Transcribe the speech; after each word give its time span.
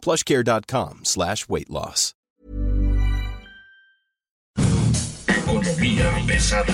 plushcare.com 0.00 1.00
slash 1.04 1.48
weight 1.48 1.70
loss. 1.70 2.14
Economía 5.28 6.10
pesada. 6.26 6.72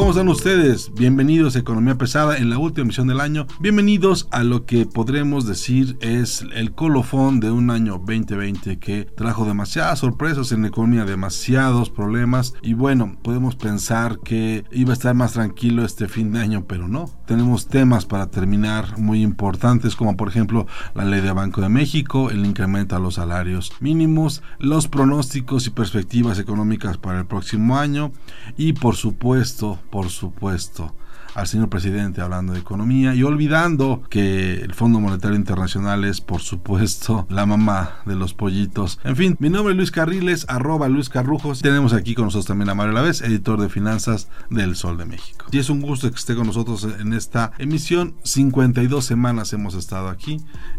¿Cómo 0.00 0.12
están 0.12 0.28
ustedes? 0.28 0.90
Bienvenidos 0.94 1.54
a 1.54 1.58
Economía 1.58 1.98
Pesada 1.98 2.38
en 2.38 2.48
la 2.48 2.56
última 2.56 2.84
emisión 2.84 3.06
del 3.06 3.20
año. 3.20 3.46
Bienvenidos 3.60 4.28
a 4.30 4.42
lo 4.44 4.64
que 4.64 4.86
podremos 4.86 5.46
decir 5.46 5.98
es 6.00 6.42
el 6.54 6.72
colofón 6.72 7.38
de 7.38 7.50
un 7.50 7.68
año 7.68 7.98
2020 7.98 8.78
que 8.78 9.04
trajo 9.04 9.44
demasiadas 9.44 9.98
sorpresas 9.98 10.52
en 10.52 10.62
la 10.62 10.68
economía, 10.68 11.04
demasiados 11.04 11.90
problemas 11.90 12.54
y 12.62 12.72
bueno, 12.72 13.18
podemos 13.22 13.56
pensar 13.56 14.18
que 14.24 14.64
iba 14.72 14.92
a 14.92 14.94
estar 14.94 15.14
más 15.14 15.34
tranquilo 15.34 15.84
este 15.84 16.08
fin 16.08 16.32
de 16.32 16.40
año, 16.40 16.64
pero 16.66 16.88
no. 16.88 17.04
Tenemos 17.26 17.68
temas 17.68 18.06
para 18.06 18.30
terminar 18.30 18.98
muy 18.98 19.22
importantes 19.22 19.96
como 19.96 20.16
por 20.16 20.28
ejemplo 20.28 20.66
la 20.94 21.04
ley 21.04 21.20
de 21.20 21.32
Banco 21.32 21.60
de 21.60 21.68
México, 21.68 22.30
el 22.30 22.46
incremento 22.46 22.96
a 22.96 23.00
los 23.00 23.16
salarios 23.16 23.70
mínimos, 23.80 24.42
los 24.58 24.88
pronósticos 24.88 25.66
y 25.66 25.70
perspectivas 25.70 26.38
económicas 26.38 26.96
para 26.96 27.18
el 27.18 27.26
próximo 27.26 27.76
año 27.76 28.12
y 28.56 28.72
por 28.72 28.96
supuesto 28.96 29.78
por 29.90 30.10
supuesto, 30.10 30.94
al 31.34 31.46
señor 31.46 31.68
presidente 31.68 32.20
hablando 32.20 32.52
de 32.52 32.60
economía 32.60 33.14
y 33.14 33.22
olvidando 33.22 34.02
que 34.08 34.54
el 34.54 34.74
Fondo 34.74 35.00
Monetario 35.00 35.36
Internacional 35.36 36.04
es, 36.04 36.20
por 36.20 36.40
supuesto, 36.40 37.26
la 37.30 37.46
mamá 37.46 38.00
de 38.06 38.16
los 38.16 38.34
pollitos. 38.34 38.98
En 39.04 39.16
fin, 39.16 39.36
mi 39.38 39.50
nombre 39.50 39.72
es 39.72 39.76
Luis 39.76 39.90
Carriles, 39.90 40.46
arroba 40.48 40.88
Luis 40.88 41.08
Carrujos. 41.08 41.62
Tenemos 41.62 41.92
aquí 41.92 42.14
con 42.14 42.26
nosotros 42.26 42.46
también 42.46 42.70
a 42.70 42.74
Mario 42.74 42.92
Lavés, 42.92 43.22
editor 43.22 43.60
de 43.60 43.68
finanzas 43.68 44.28
del 44.48 44.76
Sol 44.76 44.96
de 44.96 45.04
México. 45.04 45.46
Y 45.50 45.58
es 45.58 45.70
un 45.70 45.80
gusto 45.80 46.10
que 46.10 46.16
esté 46.16 46.34
con 46.34 46.46
nosotros 46.46 46.86
en 46.98 47.12
esta 47.12 47.52
emisión. 47.58 48.14
52 48.24 49.04
semanas 49.04 49.52
hemos 49.52 49.74
estado 49.74 50.08
aquí. 50.08 50.38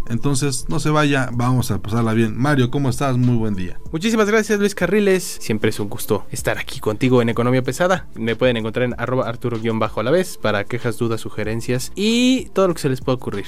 Entonces, 0.09 0.65
no 0.69 0.79
se 0.79 0.89
vaya, 0.89 1.29
vamos 1.33 1.71
a 1.71 1.81
pasarla 1.81 2.13
bien. 2.13 2.37
Mario, 2.37 2.71
¿cómo 2.71 2.89
estás? 2.89 3.17
Muy 3.17 3.35
buen 3.35 3.55
día. 3.55 3.79
Muchísimas 3.91 4.27
gracias 4.27 4.59
Luis 4.59 4.75
Carriles. 4.75 5.37
Siempre 5.41 5.69
es 5.69 5.79
un 5.79 5.89
gusto 5.89 6.25
estar 6.31 6.57
aquí 6.57 6.79
contigo 6.79 7.21
en 7.21 7.29
Economía 7.29 7.63
Pesada. 7.63 8.07
Me 8.15 8.35
pueden 8.35 8.57
encontrar 8.57 8.85
en 8.85 8.95
arroba 8.97 9.27
arturo-a 9.27 9.59
para 10.41 10.65
quejas, 10.65 10.97
dudas, 10.97 11.21
sugerencias 11.21 11.91
y 11.95 12.45
todo 12.53 12.67
lo 12.67 12.73
que 12.73 12.81
se 12.81 12.89
les 12.89 13.01
pueda 13.01 13.15
ocurrir. 13.15 13.47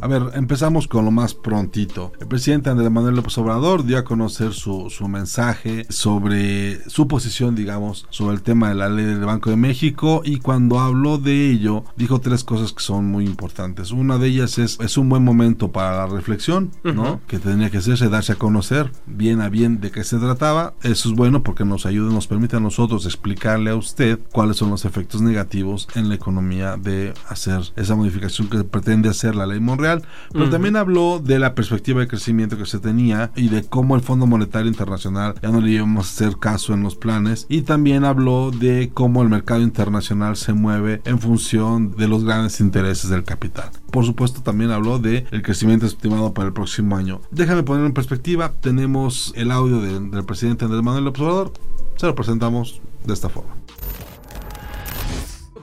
A 0.00 0.06
ver, 0.06 0.22
empezamos 0.34 0.88
con 0.88 1.04
lo 1.04 1.10
más 1.10 1.34
prontito. 1.34 2.12
El 2.20 2.26
presidente 2.26 2.70
Andrés 2.70 2.90
Manuel 2.90 3.16
López 3.16 3.36
Obrador 3.38 3.84
dio 3.84 3.98
a 3.98 4.04
conocer 4.04 4.52
su, 4.52 4.90
su, 4.90 5.08
mensaje 5.08 5.86
sobre 5.88 6.88
su 6.90 7.06
posición, 7.06 7.54
digamos, 7.54 8.06
sobre 8.10 8.34
el 8.34 8.42
tema 8.42 8.68
de 8.68 8.74
la 8.74 8.88
ley 8.88 9.04
del 9.04 9.24
Banco 9.24 9.50
de 9.50 9.56
México 9.56 10.22
y 10.24 10.38
cuando 10.38 10.80
habló 10.80 11.18
de 11.18 11.50
ello 11.50 11.84
dijo 11.96 12.20
tres 12.20 12.44
cosas 12.44 12.72
que 12.72 12.82
son 12.82 13.06
muy 13.06 13.24
importantes. 13.26 13.92
Una 13.92 14.18
de 14.18 14.28
ellas 14.28 14.58
es, 14.58 14.78
es 14.80 14.98
un 14.98 15.08
buen 15.08 15.24
momento 15.24 15.72
para 15.72 15.96
la 15.96 16.06
reflexión, 16.06 16.70
¿no? 16.82 16.90
Uh 16.90 16.94
-huh. 16.94 17.20
Que 17.26 17.38
tenía 17.38 17.70
que 17.70 17.78
hacerse, 17.78 18.08
darse 18.08 18.32
a 18.32 18.36
conocer 18.36 18.90
bien 19.06 19.40
a 19.40 19.48
bien 19.48 19.80
de 19.80 19.90
qué 19.90 20.04
se 20.04 20.18
trataba. 20.18 20.74
Eso 20.82 21.08
es 21.08 21.14
bueno 21.14 21.42
porque 21.42 21.64
nos 21.64 21.86
ayuda, 21.86 22.12
nos 22.12 22.26
permite 22.26 22.56
a 22.56 22.60
nosotros 22.60 23.06
explicarle 23.06 23.70
a 23.70 23.76
usted 23.76 24.18
cuáles 24.32 24.56
son 24.56 24.70
los 24.70 24.84
efectos 24.84 25.20
negativos 25.20 25.88
en 25.94 26.08
la 26.08 26.14
economía 26.14 26.76
de 26.76 27.14
hacer 27.28 27.60
esa 27.76 27.94
modificación 27.94 28.48
que 28.48 28.64
pretende 28.64 29.08
hacer 29.08 29.34
la 29.36 29.46
ley 29.46 29.60
Monreal 29.60 29.83
pero 30.32 30.44
uh 30.44 30.48
-huh. 30.48 30.50
también 30.50 30.76
habló 30.76 31.20
de 31.20 31.38
la 31.38 31.54
perspectiva 31.54 32.00
de 32.00 32.08
crecimiento 32.08 32.56
que 32.56 32.66
se 32.66 32.78
tenía 32.78 33.30
y 33.36 33.48
de 33.48 33.64
cómo 33.64 33.94
el 33.96 34.02
Fondo 34.02 34.26
Monetario 34.26 34.68
Internacional 34.68 35.34
ya 35.42 35.50
no 35.50 35.60
le 35.60 35.70
íbamos 35.70 36.06
a 36.06 36.10
hacer 36.10 36.38
caso 36.38 36.74
en 36.74 36.82
los 36.82 36.96
planes 36.96 37.46
y 37.48 37.62
también 37.62 38.04
habló 38.04 38.50
de 38.50 38.90
cómo 38.92 39.22
el 39.22 39.28
mercado 39.28 39.62
internacional 39.62 40.36
se 40.36 40.52
mueve 40.52 41.02
en 41.04 41.18
función 41.18 41.96
de 41.96 42.08
los 42.08 42.24
grandes 42.24 42.60
intereses 42.60 43.10
del 43.10 43.24
capital. 43.24 43.70
Por 43.90 44.04
supuesto 44.04 44.42
también 44.42 44.70
habló 44.70 44.98
de 44.98 45.26
el 45.30 45.42
crecimiento 45.42 45.86
estimado 45.86 46.34
para 46.34 46.48
el 46.48 46.52
próximo 46.52 46.96
año. 46.96 47.20
Déjame 47.30 47.62
poner 47.62 47.86
en 47.86 47.92
perspectiva, 47.92 48.52
tenemos 48.60 49.32
el 49.36 49.50
audio 49.50 49.80
de, 49.80 50.00
del 50.00 50.24
presidente 50.24 50.64
Andrés 50.64 50.82
Manuel 50.82 51.08
Obrador, 51.08 51.52
se 51.96 52.06
lo 52.06 52.14
presentamos 52.14 52.80
de 53.04 53.14
esta 53.14 53.28
forma. 53.28 53.54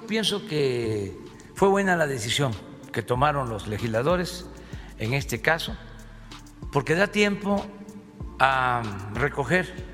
Pienso 0.08 0.46
que 0.46 1.18
fue 1.56 1.70
buena 1.70 1.96
la 1.96 2.08
decisión 2.08 2.52
que 2.92 3.02
tomaron 3.02 3.50
los 3.50 3.68
legisladores 3.68 4.46
en 4.98 5.14
este 5.14 5.42
caso, 5.42 5.76
porque 6.72 6.96
da 6.96 7.08
tiempo 7.08 7.66
a 8.40 8.82
recoger 9.14 9.92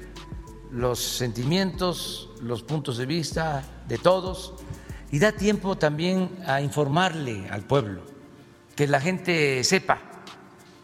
los 0.72 1.00
sentimientos, 1.00 2.30
los 2.42 2.64
puntos 2.64 2.98
de 2.98 3.06
vista 3.06 3.64
de 3.88 3.98
todos 3.98 4.54
y 5.12 5.20
da 5.20 5.32
tiempo 5.32 5.78
también 5.78 6.38
a 6.46 6.62
informarle 6.62 7.48
al 7.50 7.64
pueblo, 7.64 8.02
que 8.76 8.88
la 8.88 9.00
gente 9.00 9.64
sepa 9.64 10.00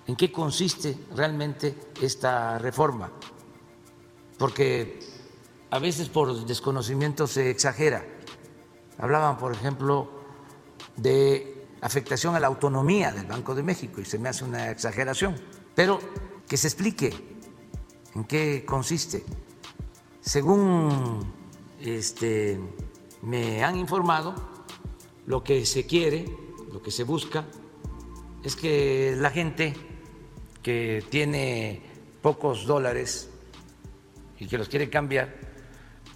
en 0.07 0.15
qué 0.15 0.31
consiste 0.31 0.97
realmente 1.15 1.75
esta 2.01 2.57
reforma, 2.59 3.11
porque 4.37 4.99
a 5.69 5.79
veces 5.79 6.09
por 6.09 6.45
desconocimiento 6.45 7.27
se 7.27 7.49
exagera. 7.49 8.05
Hablaban, 8.97 9.37
por 9.37 9.53
ejemplo, 9.53 10.09
de 10.95 11.52
afectación 11.83 12.33
a 12.35 12.39
la 12.39 12.47
autonomía 12.47 13.11
del 13.11 13.25
Banco 13.25 13.53
de 13.53 13.61
México 13.61 13.99
y 13.99 14.05
se 14.05 14.17
me 14.17 14.29
hace 14.29 14.45
una 14.45 14.71
exageración, 14.71 15.35
pero 15.75 15.99
que 16.47 16.55
se 16.55 16.67
explique 16.67 17.13
en 18.15 18.23
qué 18.23 18.63
consiste. 18.65 19.23
Según 20.21 21.33
este, 21.81 22.57
me 23.21 23.63
han 23.63 23.77
informado, 23.77 24.33
lo 25.25 25.43
que 25.43 25.65
se 25.65 25.85
quiere, 25.85 26.25
lo 26.71 26.81
que 26.81 26.89
se 26.89 27.03
busca, 27.03 27.45
es 28.43 28.55
que 28.55 29.15
la 29.17 29.29
gente 29.29 29.73
que 30.61 31.03
tiene 31.09 31.81
pocos 32.21 32.65
dólares 32.65 33.29
y 34.39 34.47
que 34.47 34.57
los 34.57 34.69
quiere 34.69 34.89
cambiar, 34.89 35.35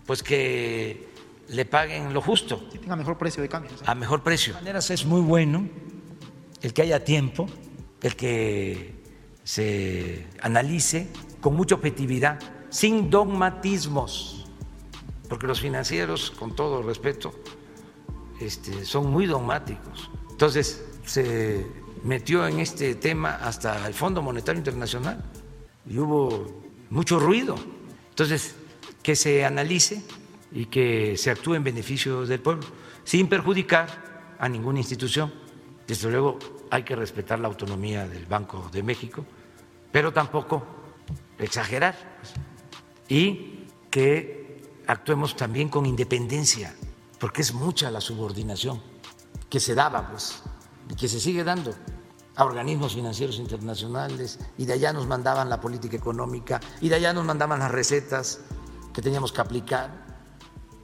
pues 0.05 0.23
que 0.23 1.06
le 1.49 1.65
paguen 1.65 2.13
lo 2.13 2.21
justo. 2.21 2.67
Que 2.69 2.79
tenga 2.79 2.95
mejor 2.95 3.17
precio 3.17 3.41
de 3.41 3.49
cambio. 3.49 3.71
¿sí? 3.71 3.83
A 3.85 3.95
mejor 3.95 4.23
precio. 4.23 4.53
De 4.53 4.59
maneras 4.59 4.89
es 4.91 5.05
muy 5.05 5.21
bueno 5.21 5.67
el 6.61 6.73
que 6.73 6.81
haya 6.81 7.03
tiempo, 7.03 7.47
el 8.01 8.15
que 8.15 8.95
se 9.43 10.27
analice 10.41 11.07
con 11.39 11.55
mucha 11.55 11.75
objetividad, 11.75 12.39
sin 12.69 13.09
dogmatismos, 13.09 14.45
porque 15.29 15.47
los 15.47 15.61
financieros, 15.61 16.31
con 16.31 16.55
todo 16.55 16.81
respeto, 16.81 17.33
este, 18.41 18.85
son 18.85 19.09
muy 19.09 19.25
dogmáticos. 19.25 20.09
Entonces 20.31 20.85
se 21.05 21.65
metió 22.03 22.45
en 22.47 22.59
este 22.59 22.95
tema 22.95 23.35
hasta 23.35 23.87
el 23.87 23.93
Fondo 23.93 24.21
Monetario 24.21 24.59
Internacional 24.59 25.23
y 25.89 25.97
hubo 25.97 26.63
mucho 26.89 27.19
ruido. 27.19 27.55
Entonces, 28.09 28.55
que 29.01 29.15
se 29.15 29.45
analice 29.45 30.03
y 30.51 30.65
que 30.67 31.17
se 31.17 31.31
actúe 31.31 31.55
en 31.55 31.63
beneficio 31.63 32.25
del 32.25 32.39
pueblo, 32.39 32.65
sin 33.03 33.27
perjudicar 33.27 34.35
a 34.39 34.49
ninguna 34.49 34.79
institución. 34.79 35.33
Desde 35.87 36.09
luego 36.09 36.39
hay 36.69 36.83
que 36.83 36.95
respetar 36.95 37.39
la 37.39 37.47
autonomía 37.47 38.07
del 38.07 38.25
Banco 38.25 38.69
de 38.71 38.83
México, 38.83 39.25
pero 39.91 40.11
tampoco 40.11 40.63
exagerar 41.39 41.95
y 43.07 43.65
que 43.89 44.61
actuemos 44.87 45.35
también 45.35 45.69
con 45.69 45.85
independencia, 45.85 46.75
porque 47.19 47.41
es 47.41 47.53
mucha 47.53 47.91
la 47.91 48.01
subordinación 48.01 48.81
que 49.49 49.59
se 49.59 49.75
daba 49.75 50.09
pues, 50.09 50.43
y 50.89 50.95
que 50.95 51.07
se 51.07 51.19
sigue 51.19 51.43
dando 51.43 51.73
a 52.35 52.45
organismos 52.45 52.93
financieros 52.93 53.39
internacionales 53.39 54.39
y 54.57 54.65
de 54.65 54.73
allá 54.73 54.93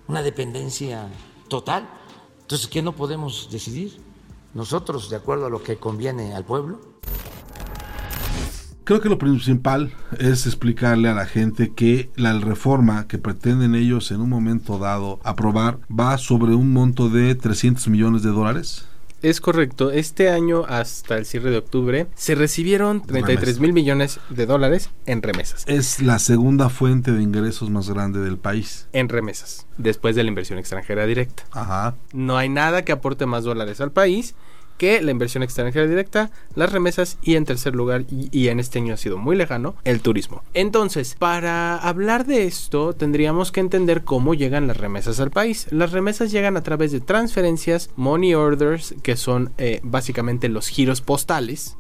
una 0.08 0.22
dependencia 0.22 1.08
total. 1.48 1.88
Entonces, 2.42 2.68
¿qué 2.68 2.82
no 2.82 2.94
podemos 2.94 3.50
decidir? 3.52 3.98
Nosotros, 4.54 5.10
de 5.10 5.16
acuerdo 5.16 5.46
a 5.46 5.50
lo 5.50 5.64
que 5.64 5.78
conviene 5.78 6.36
al 6.36 6.46
pueblo. 6.46 6.80
Creo 8.84 9.00
que 9.00 9.08
lo 9.08 9.18
principal 9.18 9.94
es 10.20 10.46
explicarle 10.46 11.08
a 11.08 11.14
la 11.14 11.26
gente 11.26 11.72
que 11.72 12.12
la 12.18 12.38
reforma 12.38 13.08
que 13.08 13.18
pretenden 13.18 13.76
ellos 13.76 14.12
en 14.12 14.20
un 14.20 14.30
momento 14.30 14.78
dado 14.78 15.20
aprobar 15.24 15.80
va 15.90 16.18
sobre 16.18 16.54
un 16.54 16.74
monto 16.74 17.08
de 17.08 17.34
300 17.34 17.88
millones 17.88 18.24
de 18.24 18.32
dólares. 18.32 18.86
Es 19.24 19.40
correcto. 19.40 19.90
Este 19.90 20.30
año, 20.30 20.66
hasta 20.68 21.18
el 21.18 21.26
cierre 21.26 21.50
de 21.50 21.58
octubre, 21.58 22.08
se 22.14 22.36
recibieron 22.36 23.02
33 23.02 23.62
mil 23.62 23.72
millones 23.72 24.20
de 24.30 24.46
dólares 24.46 24.90
en 25.06 25.22
remesas. 25.22 25.64
Es 25.66 26.02
la 26.02 26.20
segunda 26.20 26.68
fuente 26.68 27.14
de 27.14 27.24
ingresos 27.24 27.70
más 27.70 27.90
grande 27.90 28.20
del 28.20 28.38
país. 28.38 28.90
En 28.92 29.08
remesas, 29.08 29.66
después 29.78 30.18
de 30.18 30.24
la 30.24 30.28
inversión 30.28 30.60
extranjera 30.60 31.06
directa. 31.06 31.44
Ajá. 31.52 31.96
No 32.12 32.36
hay 32.36 32.50
nada 32.50 32.84
que 32.84 32.92
aporte 32.92 33.26
más 33.26 33.46
dólares 33.46 33.80
al 33.80 33.94
país 33.94 34.36
que 34.78 35.02
la 35.02 35.12
inversión 35.12 35.44
extranjera 35.44 35.88
directa, 35.88 36.32
las 36.56 36.72
remesas 36.72 37.18
y 37.22 37.36
en 37.36 37.46
tercer 37.46 37.76
lugar, 37.76 38.06
y, 38.10 38.48
en 38.48 38.60
este 38.60 38.80
año 38.80 38.94
ha 38.94 38.98
sido 38.98 39.18
muy 39.18 39.36
lejano, 39.36 39.76
el 39.84 40.02
turismo. 40.02 40.44
Entonces, 40.54 41.16
para 41.18 41.78
hablar 41.78 42.26
de 42.26 42.46
esto, 42.46 42.94
tendríamos 42.94 43.52
que 43.52 43.60
entender 43.60 44.04
cómo 44.04 44.34
llegan 44.34 44.68
las 44.68 44.78
remesas 44.78 45.20
al 45.20 45.32
país. 45.32 45.68
Las 45.72 45.92
remesas 45.92 46.32
llegan 46.32 46.58
a 46.58 46.64
través 46.64 46.92
de 46.92 47.00
transferencias, 47.00 47.90
money 47.96 48.34
orders, 48.34 48.96
que 49.02 49.16
son 49.16 49.52
eh, 49.58 49.80
básicamente 49.84 50.50
los 50.50 50.68
giros 50.68 51.02
postales, 51.02 51.78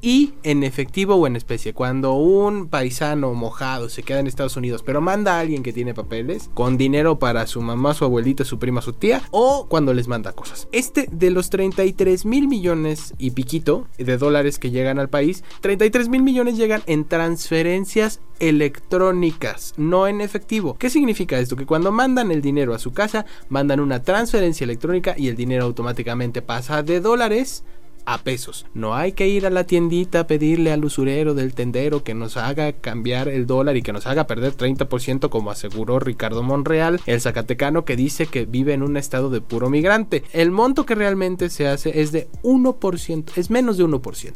y 0.00 0.34
en 0.42 0.62
efectivo 0.62 1.14
o 1.14 1.26
en 1.26 1.36
especie. 1.36 1.72
Cuando 1.72 2.14
un 2.14 2.68
paisano 2.68 3.34
mojado 3.34 3.88
se 3.88 4.02
queda 4.02 4.20
en 4.20 4.26
Estados 4.26 4.56
Unidos, 4.56 4.82
pero 4.82 5.00
manda 5.00 5.36
a 5.36 5.40
alguien 5.40 5.62
que 5.62 5.72
tiene 5.72 5.94
papeles, 5.94 6.50
con 6.54 6.76
dinero 6.76 7.18
para 7.18 7.46
su 7.46 7.60
mamá, 7.60 7.94
su 7.94 8.04
abuelita, 8.04 8.44
su 8.44 8.58
prima, 8.58 8.82
su 8.82 8.92
tía, 8.92 9.22
o 9.30 9.66
cuando 9.68 9.94
les 9.94 10.08
manda 10.08 10.32
cosas. 10.32 10.68
Este 10.72 11.08
de 11.10 11.30
los 11.30 11.50
33 11.50 12.23
mil 12.24 12.48
millones 12.48 13.14
y 13.18 13.30
piquito 13.32 13.86
de 13.98 14.16
dólares 14.16 14.58
que 14.58 14.70
llegan 14.70 14.98
al 14.98 15.08
país, 15.08 15.44
33 15.60 16.08
mil 16.08 16.22
millones 16.22 16.56
llegan 16.56 16.82
en 16.86 17.04
transferencias 17.04 18.20
electrónicas, 18.40 19.74
no 19.76 20.06
en 20.06 20.20
efectivo. 20.20 20.76
¿Qué 20.78 20.90
significa 20.90 21.38
esto? 21.38 21.56
Que 21.56 21.66
cuando 21.66 21.92
mandan 21.92 22.30
el 22.30 22.42
dinero 22.42 22.74
a 22.74 22.78
su 22.78 22.92
casa, 22.92 23.26
mandan 23.48 23.80
una 23.80 24.02
transferencia 24.02 24.64
electrónica 24.64 25.14
y 25.16 25.28
el 25.28 25.36
dinero 25.36 25.64
automáticamente 25.64 26.42
pasa 26.42 26.82
de 26.82 27.00
dólares 27.00 27.64
a 28.06 28.18
pesos. 28.18 28.66
No 28.74 28.94
hay 28.94 29.12
que 29.12 29.28
ir 29.28 29.46
a 29.46 29.50
la 29.50 29.64
tiendita 29.64 30.20
a 30.20 30.26
pedirle 30.26 30.72
al 30.72 30.84
usurero 30.84 31.34
del 31.34 31.54
tendero 31.54 32.02
que 32.02 32.14
nos 32.14 32.36
haga 32.36 32.72
cambiar 32.72 33.28
el 33.28 33.46
dólar 33.46 33.76
y 33.76 33.82
que 33.82 33.92
nos 33.92 34.06
haga 34.06 34.26
perder 34.26 34.56
30% 34.56 35.28
como 35.28 35.50
aseguró 35.50 35.98
Ricardo 35.98 36.42
Monreal, 36.42 37.00
el 37.06 37.20
zacatecano 37.20 37.84
que 37.84 37.96
dice 37.96 38.26
que 38.26 38.46
vive 38.46 38.74
en 38.74 38.82
un 38.82 38.96
estado 38.96 39.30
de 39.30 39.40
puro 39.40 39.70
migrante. 39.70 40.24
El 40.32 40.50
monto 40.50 40.86
que 40.86 40.94
realmente 40.94 41.50
se 41.50 41.68
hace 41.68 42.00
es 42.00 42.12
de 42.12 42.28
1%, 42.42 43.24
es 43.36 43.50
menos 43.50 43.76
de 43.76 43.84
1% 43.84 44.32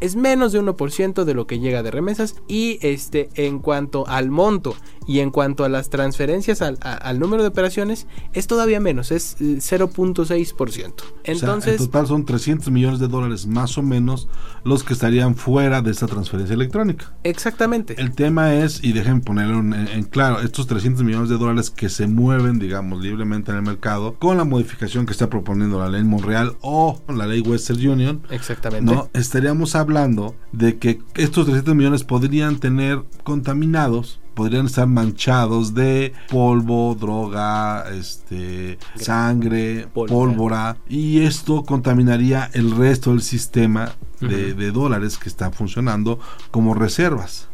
es 0.00 0.16
menos 0.16 0.52
de 0.52 0.60
1% 0.60 1.24
de 1.24 1.34
lo 1.34 1.46
que 1.46 1.60
llega 1.60 1.82
de 1.82 1.90
remesas 1.90 2.36
y 2.48 2.78
este 2.82 3.30
en 3.36 3.58
cuanto 3.58 4.06
al 4.06 4.30
monto 4.30 4.74
y 5.06 5.20
en 5.20 5.30
cuanto 5.30 5.64
a 5.64 5.68
las 5.68 5.90
transferencias 5.90 6.62
al, 6.62 7.18
número 7.18 7.42
de 7.42 7.48
operaciones 7.48 8.06
es 8.32 8.46
todavía 8.46 8.80
menos, 8.80 9.10
es 9.10 9.36
0.6%. 9.38 10.92
Entonces, 11.24 11.80
en 11.80 11.86
total 11.86 12.06
son 12.06 12.24
300 12.24 12.70
millones 12.70 13.00
de 13.00 13.08
dólares 13.08 13.46
más 13.46 13.78
o 13.78 13.82
menos 13.82 14.28
los 14.64 14.82
que 14.82 14.94
estarían 14.94 15.34
fuera 15.34 15.82
de 15.82 15.90
esta 15.90 16.06
transferencia 16.06 16.54
electrónica. 16.54 17.14
Exactamente. 17.22 18.00
El 18.00 18.12
tema 18.12 18.54
es, 18.54 18.82
y 18.82 18.92
dejen 18.92 19.20
ponerlo 19.20 19.58
en, 19.58 20.04
claro, 20.04 20.40
estos 20.40 20.66
300 20.66 21.04
millones 21.04 21.28
de 21.28 21.36
dólares 21.36 21.70
que 21.70 21.88
se 21.88 22.06
mueven, 22.06 22.58
digamos, 22.58 23.00
libremente 23.02 23.50
en 23.50 23.58
el 23.58 23.62
mercado 23.62 24.14
con 24.18 24.36
la 24.36 24.44
modificación 24.44 25.06
que 25.06 25.12
está 25.12 25.28
proponiendo 25.28 25.78
la 25.78 25.88
ley 25.88 26.04
Monreal 26.04 26.56
o 26.60 27.00
la 27.08 27.26
ley 27.26 27.40
Western 27.40 27.86
Union. 27.86 28.22
Exactamente. 28.30 28.92
No, 28.92 29.10
estaríamos 29.12 29.74
hablando 29.74 30.34
de 30.52 30.78
que 30.78 31.00
estos 31.14 31.46
300 31.46 31.74
millones 31.74 32.04
podrían 32.04 32.58
tener 32.58 33.02
contaminados 33.22 34.20
podrían 34.34 34.66
estar 34.66 34.86
manchados 34.86 35.74
de 35.74 36.12
polvo, 36.28 36.96
droga, 36.98 37.84
este, 37.92 38.78
sangre, 38.96 39.88
pólvora. 39.92 40.76
y 40.88 41.20
esto 41.20 41.64
contaminaría 41.64 42.50
el 42.52 42.72
resto 42.76 43.10
del 43.10 43.22
sistema 43.22 43.92
de, 44.20 44.54
de 44.54 44.70
dólares 44.70 45.18
que 45.18 45.28
están 45.28 45.52
funcionando 45.52 46.18
como 46.50 46.74
reservas. 46.74 47.48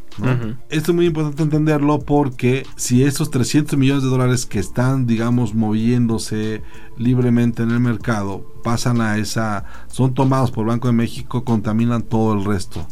Esto 0.69 0.93
es 0.93 0.95
muy 0.95 1.07
importante 1.07 1.43
entenderlo 1.43 2.01
porque 2.01 2.67
si 2.77 3.05
estos 3.05 3.31
300 3.31 3.79
millones 3.79 4.03
de 4.03 4.11
dólares 4.11 4.45
que 4.45 4.59
están, 4.59 5.07
digamos, 5.07 5.55
moviéndose 5.55 6.63
libremente 6.99 7.63
en 7.63 7.71
el 7.71 7.81
mercado 7.81 8.45
pasan 8.63 9.01
a 9.01 9.17
esa, 9.19 9.65
son 9.89 10.13
tomados 10.13 10.51
por 10.51 10.67
Banco 10.67 10.89
de 10.89 10.93
México, 10.93 11.45
contaminan 11.45 12.03
todo 12.03 12.35
el 12.35 12.45
resto 12.45 12.87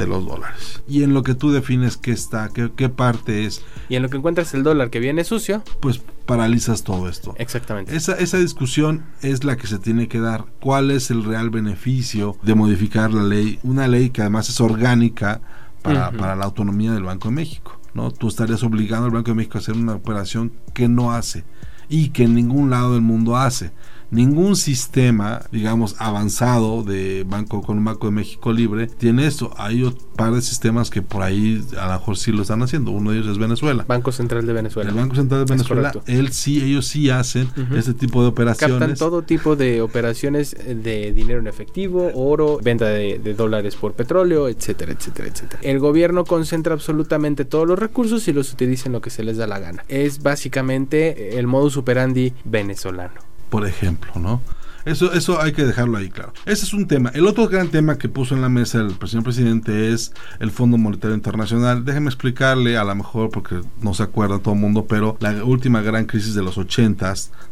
de 0.00 0.06
los 0.06 0.26
dólares. 0.26 0.82
Y 0.88 1.02
en 1.02 1.14
lo 1.14 1.22
que 1.22 1.34
tú 1.34 1.52
defines 1.52 1.96
qué 1.96 2.12
está, 2.12 2.48
qué, 2.48 2.70
qué, 2.74 2.88
parte 2.88 3.44
es. 3.44 3.62
Y 3.88 3.96
en 3.96 4.02
lo 4.02 4.08
que 4.08 4.16
encuentras 4.16 4.54
el 4.54 4.62
dólar 4.62 4.90
que 4.90 4.98
viene 4.98 5.24
sucio. 5.24 5.62
Pues 5.80 6.00
paralizas 6.26 6.82
todo 6.82 7.08
esto. 7.08 7.34
Exactamente. 7.38 7.94
Esa, 7.94 8.14
esa 8.14 8.38
discusión 8.38 9.04
es 9.22 9.44
la 9.44 9.56
que 9.56 9.66
se 9.66 9.78
tiene 9.78 10.08
que 10.08 10.20
dar. 10.20 10.44
¿Cuál 10.60 10.90
es 10.90 11.10
el 11.10 11.24
real 11.24 11.50
beneficio 11.50 12.36
de 12.42 12.54
modificar 12.54 13.12
la 13.12 13.22
ley? 13.22 13.58
Una 13.62 13.88
ley 13.88 14.10
que 14.10 14.22
además 14.22 14.48
es 14.48 14.60
orgánica 14.60 15.40
para, 15.82 16.10
para 16.12 16.36
la 16.36 16.44
autonomía 16.44 16.92
del 16.92 17.04
Banco 17.04 17.28
de 17.28 17.34
México. 17.34 17.78
¿no? 17.94 18.10
Tú 18.10 18.28
estarías 18.28 18.62
obligando 18.62 19.06
al 19.06 19.12
Banco 19.12 19.30
de 19.30 19.36
México 19.36 19.58
a 19.58 19.60
hacer 19.60 19.74
una 19.74 19.94
operación 19.94 20.52
que 20.74 20.88
no 20.88 21.12
hace 21.12 21.44
y 21.88 22.10
que 22.10 22.24
en 22.24 22.34
ningún 22.34 22.70
lado 22.70 22.94
del 22.94 23.02
mundo 23.02 23.36
hace 23.36 23.72
ningún 24.10 24.56
sistema, 24.56 25.42
digamos, 25.52 25.96
avanzado 25.98 26.82
de 26.82 27.24
banco 27.26 27.62
con 27.62 27.78
un 27.78 27.84
Banco 27.84 28.06
de 28.06 28.12
México 28.12 28.52
libre 28.52 28.86
tiene 28.86 29.26
esto. 29.26 29.52
Hay 29.56 29.82
un 29.82 29.96
par 30.16 30.32
de 30.32 30.42
sistemas 30.42 30.90
que 30.90 31.02
por 31.02 31.22
ahí 31.22 31.64
a 31.78 31.86
lo 31.86 31.92
mejor 31.94 32.16
sí 32.16 32.32
lo 32.32 32.42
están 32.42 32.62
haciendo. 32.62 32.90
Uno 32.90 33.12
de 33.12 33.18
ellos 33.18 33.28
es 33.28 33.38
Venezuela. 33.38 33.84
Banco 33.86 34.12
Central 34.12 34.46
de 34.46 34.52
Venezuela. 34.52 34.90
El 34.90 34.96
Banco 34.96 35.14
Central 35.14 35.44
de 35.44 35.52
Venezuela, 35.52 35.92
él 36.06 36.32
sí, 36.32 36.62
ellos 36.62 36.86
sí 36.86 37.10
hacen 37.10 37.48
este 37.74 37.94
tipo 37.94 38.22
de 38.22 38.28
operaciones. 38.28 38.78
Captan 38.78 38.96
todo 38.96 39.22
tipo 39.22 39.56
de 39.56 39.80
operaciones 39.80 40.56
de 40.66 41.12
dinero 41.12 41.40
en 41.40 41.46
efectivo, 41.46 42.10
oro, 42.14 42.58
venta 42.62 42.86
de, 42.86 43.18
de 43.18 43.34
dólares 43.34 43.76
por 43.76 43.92
petróleo, 43.94 44.48
etcétera, 44.48 44.92
etcétera, 44.92 45.28
etcétera. 45.28 45.60
El 45.62 45.78
gobierno 45.78 46.24
concentra 46.24 46.74
absolutamente 46.74 47.44
todos 47.44 47.66
los 47.66 47.78
recursos 47.78 48.26
y 48.28 48.32
los 48.32 48.52
utiliza 48.52 48.88
en 48.88 48.92
lo 48.92 49.00
que 49.00 49.10
se 49.10 49.22
les 49.22 49.36
da 49.36 49.46
la 49.46 49.58
gana. 49.58 49.84
Es 49.88 50.22
básicamente 50.22 51.38
el 51.38 51.46
modus 51.46 51.76
operandi 51.76 52.32
venezolano 52.44 53.29
por 53.50 53.66
ejemplo, 53.66 54.12
¿no? 54.16 54.40
Eso, 54.84 55.12
eso 55.12 55.40
hay 55.40 55.52
que 55.52 55.64
dejarlo 55.64 55.98
ahí 55.98 56.10
claro. 56.10 56.32
Ese 56.46 56.64
es 56.64 56.72
un 56.72 56.86
tema. 56.86 57.10
El 57.14 57.26
otro 57.26 57.48
gran 57.48 57.68
tema 57.68 57.98
que 57.98 58.08
puso 58.08 58.34
en 58.34 58.42
la 58.42 58.48
mesa 58.48 58.80
el 58.80 58.96
señor 59.08 59.24
presidente 59.24 59.92
es 59.92 60.12
el 60.38 60.50
Fondo 60.50 60.78
Monetario 60.78 61.14
Internacional. 61.14 61.84
Déjeme 61.84 62.08
explicarle, 62.08 62.76
a 62.76 62.84
lo 62.84 62.94
mejor 62.94 63.30
porque 63.30 63.60
no 63.80 63.94
se 63.94 64.02
acuerda 64.02 64.38
todo 64.38 64.54
el 64.54 64.60
mundo, 64.60 64.86
pero 64.86 65.16
la 65.20 65.44
última 65.44 65.82
gran 65.82 66.06
crisis 66.06 66.34
de 66.34 66.42
los 66.42 66.58
80 66.58 67.00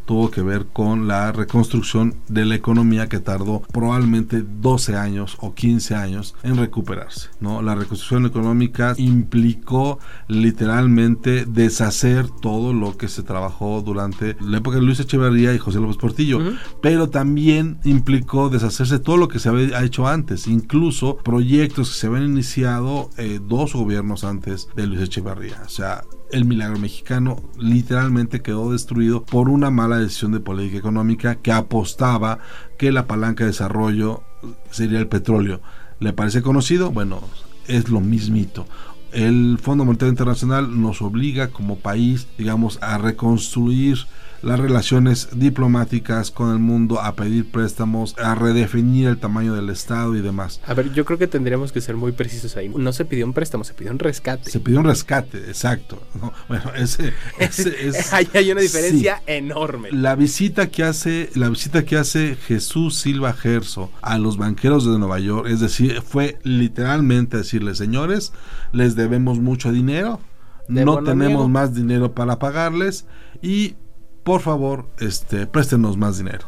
tuvo 0.05 0.31
que 0.31 0.41
ver 0.41 0.67
con 0.67 1.07
la 1.07 1.31
reconstrucción 1.31 2.15
de 2.27 2.45
la 2.45 2.55
economía 2.55 3.07
que 3.07 3.19
tardó 3.19 3.61
probablemente 3.61 4.43
12 4.43 4.95
años 4.95 5.37
o 5.39 5.53
15 5.53 5.95
años 5.95 6.35
en 6.43 6.57
recuperarse. 6.57 7.29
¿no? 7.39 7.61
La 7.61 7.75
reconstrucción 7.75 8.25
económica 8.25 8.93
implicó 8.97 9.99
literalmente 10.27 11.45
deshacer 11.45 12.27
todo 12.41 12.73
lo 12.73 12.97
que 12.97 13.07
se 13.07 13.23
trabajó 13.23 13.81
durante 13.81 14.35
la 14.41 14.57
época 14.57 14.77
de 14.77 14.83
Luis 14.83 14.99
Echeverría 14.99 15.53
y 15.53 15.57
José 15.59 15.79
López 15.79 15.97
Portillo, 15.97 16.39
pero 16.81 17.09
también 17.09 17.18
implicó 17.23 18.49
deshacerse 18.49 18.99
todo 18.99 19.17
lo 19.17 19.27
que 19.27 19.39
se 19.39 19.49
había 19.49 19.83
hecho 19.83 20.07
antes, 20.07 20.47
incluso 20.47 21.17
proyectos 21.17 21.89
que 21.89 21.95
se 21.95 22.07
habían 22.07 22.25
iniciado 22.25 23.09
eh, 23.17 23.39
dos 23.41 23.73
gobiernos 23.73 24.23
antes 24.23 24.67
de 24.75 24.87
Luis 24.87 25.01
Echeverría. 25.01 25.61
O 25.65 25.69
sea, 25.69 26.03
el 26.31 26.45
milagro 26.45 26.79
mexicano 26.79 27.41
literalmente 27.57 28.41
quedó 28.41 28.71
destruido 28.71 29.23
por 29.25 29.49
una 29.49 29.71
mala 29.71 29.97
decisión 29.97 30.31
de 30.31 30.39
política 30.39 30.77
económica 30.77 31.35
que 31.35 31.51
apostaba 31.51 32.39
que 32.77 32.91
la 32.91 33.07
palanca 33.07 33.43
de 33.43 33.51
desarrollo 33.51 34.23
sería 34.71 34.99
el 34.99 35.07
petróleo. 35.07 35.61
¿Le 35.99 36.13
parece 36.13 36.41
conocido? 36.41 36.91
Bueno, 36.91 37.21
es 37.67 37.89
lo 37.89 37.99
mismito. 37.99 38.65
El 39.11 39.57
Fondo 39.59 39.85
Monetario 39.85 40.11
Internacional 40.11 40.81
nos 40.81 41.01
obliga 41.01 41.49
como 41.49 41.79
país, 41.79 42.27
digamos, 42.37 42.77
a 42.81 42.97
reconstruir 42.97 43.97
las 44.41 44.59
relaciones 44.59 45.29
diplomáticas 45.33 46.31
con 46.31 46.51
el 46.51 46.59
mundo, 46.59 47.01
a 47.01 47.15
pedir 47.15 47.49
préstamos, 47.49 48.15
a 48.17 48.35
redefinir 48.35 49.07
el 49.07 49.17
tamaño 49.17 49.53
del 49.53 49.69
Estado 49.69 50.15
y 50.15 50.21
demás. 50.21 50.61
A 50.65 50.73
ver, 50.73 50.93
yo 50.93 51.05
creo 51.05 51.17
que 51.17 51.27
tendríamos 51.27 51.71
que 51.71 51.81
ser 51.81 51.95
muy 51.95 52.11
precisos 52.11 52.55
ahí. 52.57 52.69
No 52.69 52.93
se 52.93 53.05
pidió 53.05 53.25
un 53.25 53.33
préstamo, 53.33 53.63
se 53.63 53.73
pidió 53.73 53.91
un 53.91 53.99
rescate. 53.99 54.49
Se 54.49 54.59
pidió 54.59 54.79
un 54.79 54.85
rescate, 54.85 55.37
exacto. 55.37 56.01
Bueno, 56.47 56.71
ese, 56.75 57.13
hay 58.11 58.51
una 58.51 58.61
diferencia 58.61 59.21
enorme. 59.25 59.91
La 59.91 60.15
visita 60.15 60.67
que 60.67 60.83
hace, 60.83 61.29
la 61.35 61.49
visita 61.49 61.83
que 61.85 61.97
hace 61.97 62.35
Jesús 62.35 62.95
Silva 62.95 63.33
Gerso 63.33 63.91
a 64.01 64.17
los 64.17 64.37
banqueros 64.37 64.85
de 64.85 64.97
Nueva 64.97 65.19
York, 65.19 65.47
es 65.49 65.59
decir, 65.59 66.01
fue 66.01 66.39
literalmente 66.43 67.37
decirles, 67.37 67.77
señores, 67.77 68.33
les 68.71 68.95
debemos 68.95 69.39
mucho 69.39 69.71
dinero, 69.71 70.19
no 70.67 71.03
tenemos 71.03 71.49
más 71.49 71.73
dinero 71.73 72.13
para 72.13 72.39
pagarles 72.39 73.05
y 73.41 73.75
por 74.23 74.41
favor, 74.41 74.85
este, 74.99 75.47
préstenos 75.47 75.97
más 75.97 76.17
dinero 76.17 76.45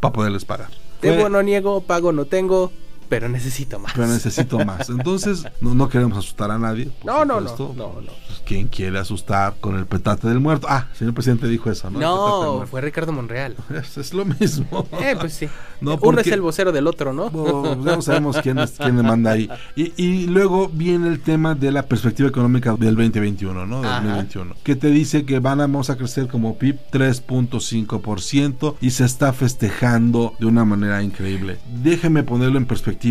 para 0.00 0.12
poderles 0.12 0.44
pagar. 0.44 0.68
Debo, 1.00 1.28
no 1.28 1.42
niego, 1.42 1.80
pago, 1.82 2.12
no 2.12 2.26
tengo, 2.26 2.70
pero 3.12 3.28
necesito 3.28 3.78
más. 3.78 3.92
pero 3.94 4.06
necesito 4.06 4.64
más. 4.64 4.88
Entonces, 4.88 5.44
no, 5.60 5.74
no 5.74 5.90
queremos 5.90 6.16
asustar 6.16 6.50
a 6.50 6.58
nadie. 6.58 6.90
No, 7.04 7.26
no, 7.26 7.42
no, 7.42 7.54
no, 7.58 7.74
no. 7.76 7.92
Pues, 8.00 8.40
¿Quién 8.46 8.68
quiere 8.68 8.98
asustar 8.98 9.52
con 9.60 9.76
el 9.76 9.84
petate 9.84 10.28
del 10.28 10.40
muerto? 10.40 10.66
Ah, 10.70 10.86
el 10.92 10.96
señor 10.96 11.12
presidente 11.12 11.46
dijo 11.46 11.70
eso, 11.70 11.90
¿no? 11.90 12.00
No, 12.00 12.66
fue 12.66 12.80
Ricardo 12.80 13.12
Monreal. 13.12 13.54
Es, 13.82 13.98
es 13.98 14.14
lo 14.14 14.24
mismo. 14.24 14.86
Eh, 14.92 15.14
pues 15.20 15.34
sí. 15.34 15.48
No, 15.82 15.98
Uno 16.00 16.20
es 16.20 16.26
el 16.28 16.40
vocero 16.40 16.72
del 16.72 16.86
otro, 16.86 17.12
¿no? 17.12 17.28
Bueno, 17.28 17.84
ya 17.84 17.96
no 17.96 18.02
sabemos 18.02 18.38
quién, 18.42 18.58
es, 18.58 18.72
quién 18.78 18.96
le 18.96 19.02
manda 19.02 19.32
ahí. 19.32 19.50
Y, 19.76 19.92
y 20.02 20.26
luego 20.28 20.68
viene 20.68 21.08
el 21.08 21.20
tema 21.20 21.54
de 21.54 21.70
la 21.70 21.82
perspectiva 21.82 22.28
económica 22.28 22.74
del 22.76 22.94
2021, 22.94 23.66
¿no? 23.66 23.82
Del 23.82 23.90
Ajá. 23.90 24.00
2021. 24.00 24.54
Que 24.62 24.76
te 24.76 24.88
dice 24.88 25.26
que 25.26 25.38
van 25.40 25.60
a, 25.60 25.64
vamos 25.64 25.90
a 25.90 25.96
crecer 25.96 26.28
como 26.28 26.56
PIB 26.56 26.78
3.5% 26.92 28.76
y 28.80 28.90
se 28.90 29.04
está 29.04 29.32
festejando 29.32 30.34
de 30.38 30.46
una 30.46 30.64
manera 30.64 31.02
increíble. 31.02 31.58
Déjeme 31.82 32.22
ponerlo 32.22 32.58
en 32.58 32.66
perspectiva. 32.66 33.01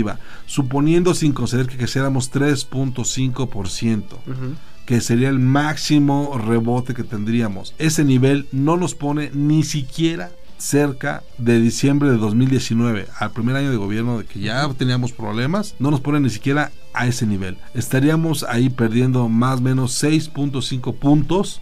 Suponiendo 0.45 1.13
sin 1.13 1.33
considerar 1.33 1.69
que 1.69 1.77
creciéramos 1.77 2.31
3.5%. 2.31 4.03
Ujú. 4.27 4.55
que 4.85 4.99
sería 4.99 5.29
el 5.29 5.39
máximo 5.39 6.37
rebote 6.37 6.93
que 6.93 7.03
tendríamos. 7.03 7.73
Ese 7.77 8.03
nivel 8.03 8.47
no 8.51 8.77
nos 8.77 8.93
pone 8.95 9.29
ni 9.33 9.63
siquiera 9.63 10.31
cerca 10.57 11.23
de 11.37 11.59
diciembre 11.59 12.09
de 12.11 12.17
2019, 12.17 13.07
al 13.17 13.31
primer 13.31 13.55
año 13.55 13.71
de 13.71 13.77
gobierno 13.77 14.19
de 14.19 14.25
que 14.25 14.39
ya 14.39 14.67
teníamos 14.73 15.11
problemas, 15.11 15.75
no 15.79 15.91
nos 15.91 16.01
pone 16.01 16.19
ni 16.19 16.29
siquiera 16.29 16.71
a 16.93 17.07
ese 17.07 17.25
nivel. 17.25 17.57
Estaríamos 17.73 18.43
ahí 18.43 18.69
perdiendo 18.69 19.27
más 19.27 19.59
o 19.59 19.61
menos 19.63 20.03
6.5 20.03 20.95
puntos. 20.95 21.61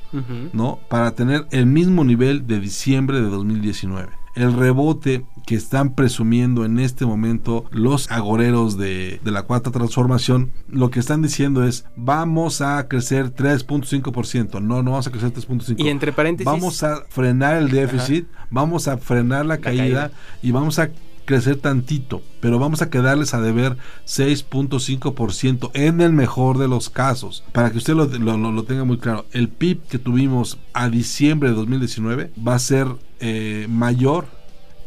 ¿no? 0.53 0.79
Para 0.89 1.11
tener 1.11 1.45
el 1.51 1.65
mismo 1.65 2.03
nivel 2.03 2.45
de 2.47 2.59
diciembre 2.59 3.21
de 3.21 3.29
2019. 3.29 4.18
El 4.39 4.53
rebote 4.53 5.25
que 5.45 5.55
están 5.55 5.95
presumiendo 5.95 6.63
en 6.63 6.79
este 6.79 7.05
momento 7.05 7.65
los 7.71 8.09
agoreros 8.11 8.77
de, 8.77 9.19
de 9.23 9.31
la 9.31 9.43
cuarta 9.43 9.71
transformación, 9.71 10.51
lo 10.69 10.91
que 10.91 10.99
están 10.99 11.21
diciendo 11.21 11.63
es 11.63 11.85
vamos 11.95 12.61
a 12.61 12.87
crecer 12.87 13.33
3.5%. 13.33 14.61
No, 14.61 14.83
no 14.83 14.91
vamos 14.91 15.07
a 15.07 15.11
crecer 15.11 15.33
3.5%. 15.33 15.75
Y 15.77 15.89
entre 15.89 16.13
paréntesis- 16.13 16.45
Vamos 16.45 16.83
a 16.83 17.03
frenar 17.09 17.57
el 17.57 17.69
déficit, 17.69 18.27
vamos 18.49 18.87
a 18.87 18.97
frenar 18.97 19.45
la, 19.45 19.57
caída, 19.57 19.81
caída. 19.83 20.11
y 20.41 20.51
vamos 20.51 20.79
a 20.79 20.89
crecer 21.29 21.57
tantito, 21.57 22.23
pero 22.39 22.57
vamos 22.57 22.81
a 22.81 22.89
quedarles 22.89 23.35
a 23.35 23.39
deber 23.41 23.77
6.5% 24.07 25.69
en 25.75 26.01
el 26.01 26.11
mejor 26.11 26.57
de 26.57 26.67
los 26.67 26.89
casos. 26.89 27.43
Para 27.51 27.71
que 27.71 27.77
usted 27.77 27.93
lo, 27.93 28.05
lo- 28.05 28.51
lo- 28.51 28.63
tenga 28.63 28.83
muy 28.83 28.97
claro, 28.97 29.25
el 29.31 29.47
PIB 29.47 29.81
que 29.87 29.99
tuvimos 29.99 30.57
a 30.73 30.89
diciembre 30.89 31.49
de 31.49 31.55
2019 31.55 32.31
va 32.45 32.55
a 32.55 32.59
ser 32.59 32.87
eh, 33.19 33.67
mayor 33.69 34.25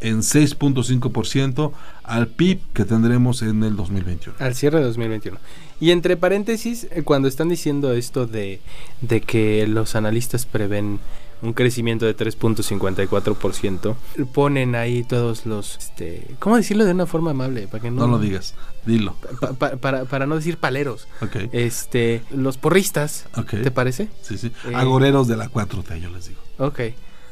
en 0.00 0.18
6.5% 0.18 1.72
al 2.02 2.26
PIB 2.26 2.58
que 2.72 2.84
tendremos 2.84 3.42
en 3.42 3.62
el 3.62 3.76
2021. 3.76 4.36
Al 4.40 4.54
cierre 4.56 4.78
de 4.80 4.84
2021. 4.86 5.38
Y 5.80 5.90
entre 5.92 6.16
paréntesis, 6.16 6.88
eh, 6.90 7.02
cuando 7.04 7.28
están 7.28 7.48
diciendo 7.48 7.92
esto 7.92 8.26
de, 8.26 8.60
de 9.00 9.20
que 9.20 9.66
los 9.68 9.94
analistas 9.94 10.44
prevén 10.46 10.98
un 11.42 11.52
crecimiento 11.52 12.06
de 12.06 12.16
3.54%, 12.16 13.94
ponen 14.32 14.74
ahí 14.74 15.02
todos 15.04 15.46
los... 15.46 15.76
Este, 15.76 16.26
¿Cómo 16.38 16.56
decirlo 16.56 16.84
de 16.84 16.92
una 16.92 17.06
forma 17.06 17.32
amable? 17.32 17.66
Para 17.68 17.82
que 17.82 17.90
no, 17.90 18.02
No 18.02 18.06
lo 18.08 18.18
digas, 18.18 18.54
dilo. 18.86 19.14
pa- 19.40 19.52
pa- 19.52 19.76
para, 19.76 20.04
para 20.04 20.26
no 20.26 20.36
decir 20.36 20.56
paleros. 20.58 21.08
Este, 21.52 22.22
los 22.30 22.58
porristas. 22.58 23.26
¿te 23.50 23.70
parece? 23.70 24.08
Sí, 24.22 24.38
sí. 24.38 24.52
Eh. 24.68 24.74
Agoreros 24.74 25.28
de 25.28 25.36
la 25.36 25.48
4T, 25.50 26.00
yo 26.00 26.10
les 26.10 26.28
digo. 26.28 26.40
Ok. 26.58 26.80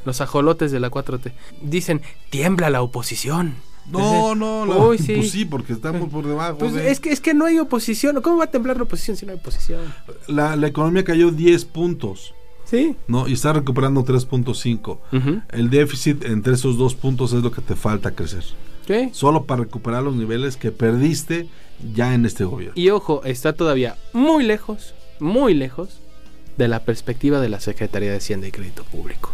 Los 0.05 0.19
ajolotes 0.21 0.71
de 0.71 0.79
la 0.79 0.89
4T. 0.89 1.31
Dicen, 1.61 2.01
tiembla 2.29 2.69
la 2.69 2.81
oposición. 2.81 3.55
No, 3.89 4.35
no, 4.35 4.65
la- 4.65 4.77
Uy, 4.77 4.97
sí. 4.99 5.15
pues 5.15 5.31
sí, 5.31 5.45
porque 5.45 5.73
estamos 5.73 6.09
por 6.09 6.25
debajo. 6.25 6.57
Pues 6.57 6.73
de- 6.73 6.91
es 6.91 6.99
que, 6.99 7.11
es 7.11 7.19
que 7.19 7.33
no 7.33 7.45
hay 7.45 7.59
oposición. 7.59 8.21
¿Cómo 8.21 8.37
va 8.37 8.45
a 8.45 8.51
temblar 8.51 8.77
la 8.77 8.83
oposición 8.83 9.17
si 9.17 9.25
no 9.25 9.31
hay 9.31 9.37
oposición? 9.39 9.81
la, 10.27 10.55
la 10.55 10.67
economía 10.67 11.03
cayó 11.03 11.31
10 11.31 11.65
puntos, 11.65 12.33
Sí. 12.71 12.95
¿no? 13.07 13.27
Y 13.27 13.33
está 13.33 13.51
recuperando 13.51 14.05
3.5. 14.05 14.97
Ujú. 15.11 15.41
El 15.49 15.69
déficit 15.69 16.23
entre 16.23 16.53
esos 16.53 16.77
dos 16.77 16.95
puntos 16.95 17.33
es 17.33 17.43
lo 17.43 17.51
que 17.51 17.61
te 17.61 17.75
falta 17.75 18.11
crecer. 18.11 18.45
Sí. 18.87 19.09
Solo 19.11 19.43
para 19.43 19.63
recuperar 19.63 20.01
los 20.03 20.15
niveles 20.15 20.55
que 20.55 20.71
perdiste 20.71 21.49
ya 21.93 22.13
en 22.13 22.25
este 22.25 22.45
gobierno. 22.45 22.73
Y 22.75 22.89
ojo, 22.89 23.23
está 23.25 23.51
todavía 23.53 23.97
muy 24.13 24.45
lejos, 24.45 24.95
muy 25.19 25.53
lejos 25.53 25.99
de 26.57 26.69
la 26.69 26.85
perspectiva 26.85 27.41
de 27.41 27.49
la 27.49 27.59
Secretaría 27.59 28.11
de 28.11 28.17
Hacienda 28.17 28.47
y 28.47 28.51
Crédito 28.51 28.85
Público. 28.85 29.33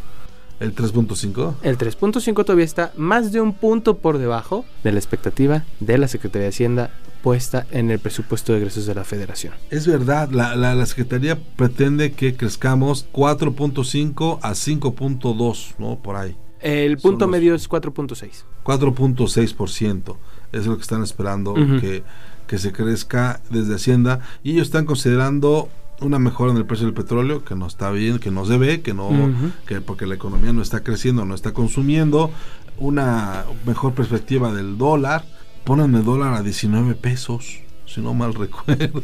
El 0.60 0.74
3.5. 0.74 1.58
El 1.62 1.78
3.5 1.78 2.44
todavía 2.44 2.66
está 2.66 2.92
más 2.98 3.32
de 3.32 3.40
un 3.40 3.54
punto 3.54 3.98
por 3.98 4.18
debajo 4.18 4.66
de 4.84 4.92
la 4.92 4.98
expectativa 4.98 5.64
de 5.80 6.00
la 6.00 6.08
Secretaría 6.08 6.46
de 6.46 6.50
Hacienda 6.50 6.90
puesta 7.28 7.68
en 7.72 7.92
el 7.92 8.00
presupuesto 8.00 8.54
de 8.54 8.60
egresos 8.60 8.86
de 8.86 8.96
la 8.96 9.04
Federación. 9.04 9.54
Es 9.70 9.86
verdad, 9.86 10.30
la, 10.32 10.56
la, 10.56 10.74
la 10.76 10.86
Secretaría 10.86 11.38
pretende 11.58 12.14
que 12.14 12.36
crezcamos 12.38 13.06
4.5 13.12 14.40
a 14.42 14.52
5.2, 14.52 15.74
¿no? 15.78 16.00
Por 16.02 16.16
ahí. 16.16 16.38
El 16.62 16.98
punto 16.98 17.26
los- 17.26 17.32
medio 17.32 17.54
es 17.54 17.70
4.6. 17.70 18.46
4.6%. 18.64 20.16
Es 20.54 20.66
lo 20.68 20.76
que 20.78 20.82
están 20.82 21.04
esperando 21.04 21.52
Ujú. 21.52 21.82
que, 21.82 22.04
que 22.48 22.58
se 22.58 22.72
crezca 22.72 23.42
desde 23.50 23.76
Hacienda. 23.76 24.20
Y 24.44 24.52
ellos 24.54 24.68
están 24.68 24.86
considerando 24.86 25.68
una 26.00 26.20
mejora 26.20 26.52
en 26.52 26.58
el 26.58 26.66
precio 26.66 26.86
del 26.86 26.94
petróleo, 26.96 27.44
que 27.44 27.56
no 27.56 27.68
está 27.68 27.92
bien, 27.92 28.20
que 28.20 28.32
no 28.32 28.46
se 28.46 28.58
ve, 28.58 28.82
que 28.82 28.94
no, 28.94 29.10
Ujú. 29.10 29.52
que 29.66 29.82
porque 29.82 30.06
la 30.06 30.16
economía 30.16 30.54
no 30.54 30.62
está 30.62 30.82
creciendo, 30.82 31.26
no 31.26 31.36
está 31.36 31.52
consumiendo. 31.52 32.32
Una 32.78 33.44
mejor 33.66 33.94
perspectiva 33.94 34.54
del 34.54 34.78
dólar. 34.78 35.26
El 35.70 36.04
dólar 36.06 36.34
a 36.34 36.44
19 36.44 36.96
pesos, 36.96 37.60
si 37.86 38.00
no 38.00 38.14
mal 38.14 38.34
recuerdo. 38.34 39.02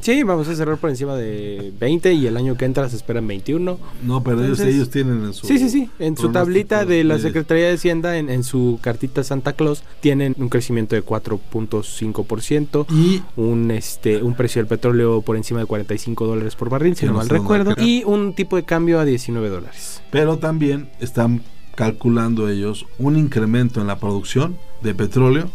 Sí, 0.00 0.22
vamos 0.22 0.46
a 0.48 0.54
cerrar 0.54 0.76
por 0.78 0.90
encima 0.90 1.16
de 1.16 1.72
20 1.78 2.12
y 2.12 2.26
el 2.28 2.36
año 2.36 2.56
que 2.56 2.66
entra 2.66 2.88
se 2.88 2.94
esperan 2.96 3.26
21. 3.26 3.78
No, 4.04 4.22
pero 4.22 4.36
ellos, 4.44 4.58
Entonces- 4.60 4.74
ellos 4.76 4.90
tienen 4.90 5.24
en 5.24 5.32
su... 5.34 5.46
Sí, 5.46 5.58
sí, 5.58 5.68
sí. 5.68 5.90
En 5.98 6.16
su 6.16 6.30
tablita 6.30 6.84
de 6.84 7.02
la 7.02 7.18
Secretaría 7.18 7.66
de 7.66 7.74
Hacienda, 7.74 8.16
en, 8.16 8.30
en 8.30 8.44
su 8.44 8.78
cartita 8.80 9.24
Santa 9.24 9.54
Claus, 9.54 9.82
tienen 10.00 10.36
un 10.38 10.48
crecimiento 10.48 10.94
de 10.94 11.04
4.5%. 11.04 12.86
Y 12.90 13.22
un 13.36 13.70
este 13.72 14.22
un 14.22 14.34
precio 14.34 14.60
del 14.60 14.68
petróleo 14.68 15.22
por 15.22 15.36
encima 15.36 15.60
de 15.60 15.66
45 15.66 16.26
dólares 16.26 16.54
por 16.56 16.70
barril, 16.70 16.96
si 16.96 17.06
no 17.06 17.14
mal 17.14 17.28
recuerdo, 17.28 17.74
y 17.76 18.04
un 18.04 18.34
tipo 18.34 18.54
de 18.56 18.64
cambio 18.64 19.00
a 19.00 19.04
19 19.04 19.48
dólares. 19.48 20.00
Pero 20.10 20.38
también 20.38 20.88
están 21.00 21.42
calculando 21.78 22.48
ellos 22.48 22.86
un 22.98 23.16
incremento 23.16 23.80
en 23.80 23.86
la 23.86 24.00
producción 24.00 24.58
de 24.82 24.96
petróleo 24.96 25.48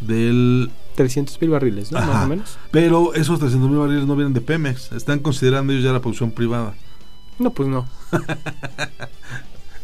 del... 0.00 0.70
300 0.94 1.38
mil 1.42 1.50
barriles, 1.50 1.92
¿no? 1.92 2.00
Más 2.00 2.24
o 2.24 2.26
menos. 2.26 2.58
Pero 2.70 3.12
esos 3.12 3.38
300 3.38 3.68
mil 3.68 3.78
barriles 3.78 4.06
no 4.06 4.16
vienen 4.16 4.32
de 4.32 4.40
Pemex. 4.40 4.92
Están 4.92 5.18
considerando 5.18 5.74
ellos 5.74 5.84
ya 5.84 5.92
la 5.92 6.00
producción 6.00 6.30
privada. 6.30 6.72
No, 7.38 7.50
pues 7.50 7.68
no. 7.68 7.86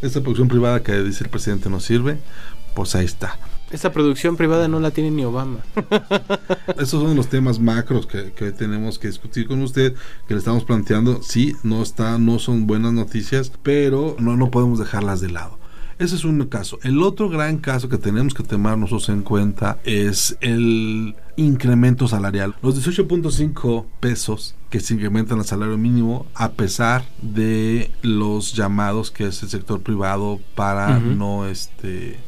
Esta 0.01 0.23
producción 0.23 0.49
privada 0.49 0.83
que 0.83 1.03
dice 1.03 1.25
el 1.25 1.29
presidente 1.29 1.69
no 1.69 1.81
sirve, 1.81 2.19
pues 2.75 2.95
ahí 2.95 3.05
está. 3.05 3.39
Esta 3.71 3.93
producción 3.93 4.37
privada 4.37 4.67
no 4.67 4.81
la 4.81 4.91
tiene 4.91 5.11
ni 5.11 5.25
Obama. 5.25 5.59
Esos 6.79 7.03
son 7.03 7.15
los 7.17 7.29
temas 7.29 7.61
macros 7.61 8.07
que, 8.07 8.33
que 8.33 8.51
tenemos 8.53 8.99
que 8.99 9.09
discutir 9.09 9.47
con 9.47 9.61
usted, 9.63 9.95
que 10.27 10.35
le 10.35 10.39
estamos 10.39 10.65
planteando. 10.65 11.23
Sí, 11.23 11.55
no 11.63 11.83
está, 11.83 12.19
no 12.19 12.39
son 12.39 12.67
buenas 12.67 12.93
noticias, 12.93 13.53
pero 13.63 14.17
no, 14.19 14.37
no 14.37 14.51
podemos 14.51 14.79
dejarlas 14.79 15.21
de 15.21 15.31
lado. 15.31 15.59
Ese 15.99 16.15
es 16.15 16.25
un 16.25 16.45
caso. 16.47 16.79
El 16.85 17.03
otro 17.03 17.29
gran 17.29 17.59
caso 17.59 17.89
que 17.89 17.99
tenemos 17.99 18.33
que 18.33 18.45
tomar 18.45 18.79
nosotros 18.79 19.09
en 19.09 19.23
cuenta 19.23 19.79
es 19.85 20.39
el 20.41 21.17
incremento 21.37 22.07
salarial. 22.07 22.55
Los 22.63 22.77
18.5 22.77 23.85
pesos 23.99 24.55
que 24.71 24.79
se 24.79 24.95
incrementan 24.95 25.41
al 25.41 25.45
salario 25.45 25.77
mínimo 25.77 26.27
a 26.35 26.53
pesar 26.53 27.05
de 27.21 27.91
los 28.03 28.55
llamados 28.55 29.11
que 29.11 29.27
es 29.27 29.43
el 29.43 29.49
sector 29.49 29.81
privado 29.81 30.39
para 30.55 31.01
no 31.01 31.47
este 31.47 32.19